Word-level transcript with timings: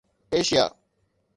Asia 0.33 0.69